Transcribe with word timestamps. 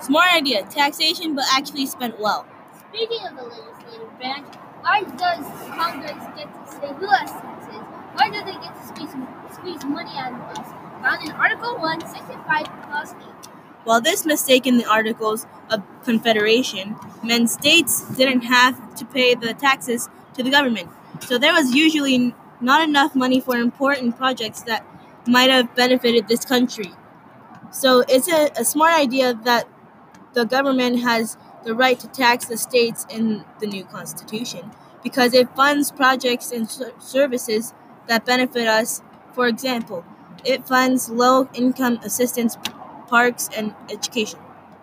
Smart 0.00 0.32
idea, 0.32 0.64
taxation 0.64 1.34
but 1.34 1.44
actually 1.52 1.84
spent 1.84 2.18
well. 2.18 2.46
Speaking 2.88 3.26
of 3.26 3.36
the 3.36 3.42
legislative 3.42 4.18
branch, 4.18 4.54
why 4.80 5.02
does 5.02 5.44
Congress 5.68 6.24
get 6.36 6.48
to 6.48 6.72
say 6.72 6.88
who 6.94 7.06
has 7.06 7.30
taxes? 7.30 7.82
Why 8.14 8.30
do 8.30 8.42
they 8.44 8.52
get 8.52 8.74
to 8.74 8.86
squeeze, 8.86 9.14
squeeze 9.52 9.84
money 9.84 10.10
out 10.16 10.32
of 10.32 10.58
us? 10.58 10.68
Found 11.02 11.28
in 11.28 11.32
Article 11.32 11.78
1, 11.78 12.00
Section 12.00 12.40
5, 12.46 12.66
Clause 12.88 13.14
8. 13.14 13.48
While 13.84 14.00
this 14.00 14.24
mistake 14.24 14.66
in 14.66 14.78
the 14.78 14.86
Articles 14.86 15.46
of 15.70 15.82
Confederation 16.04 16.96
meant 17.22 17.50
states 17.50 18.02
didn't 18.16 18.42
have 18.42 18.94
to 18.96 19.04
pay 19.04 19.34
the 19.34 19.52
taxes 19.52 20.08
to 20.34 20.42
the 20.42 20.50
government, 20.50 20.88
so 21.20 21.36
there 21.36 21.52
was 21.52 21.74
usually 21.74 22.34
not 22.60 22.86
enough 22.86 23.14
money 23.14 23.40
for 23.40 23.56
important 23.56 24.16
projects 24.16 24.62
that 24.62 24.86
might 25.26 25.50
have 25.50 25.74
benefited 25.74 26.28
this 26.28 26.44
country. 26.44 26.94
So 27.70 28.02
it's 28.08 28.28
a, 28.28 28.50
a 28.56 28.64
smart 28.64 28.94
idea 28.94 29.34
that 29.44 29.68
the 30.34 30.44
government 30.44 31.00
has 31.00 31.36
the 31.64 31.74
right 31.74 31.98
to 32.00 32.08
tax 32.08 32.46
the 32.46 32.56
states 32.56 33.06
in 33.10 33.44
the 33.60 33.66
new 33.66 33.84
constitution 33.84 34.70
because 35.02 35.34
it 35.34 35.54
funds 35.56 35.90
projects 35.90 36.50
and 36.52 36.68
services 36.98 37.74
that 38.06 38.24
benefit 38.24 38.66
us. 38.66 39.02
For 39.32 39.46
example, 39.46 40.04
it 40.44 40.66
funds 40.66 41.08
low 41.10 41.48
income 41.54 41.98
assistance, 42.04 42.56
parks, 43.08 43.48
and 43.56 43.74
education. 43.90 44.40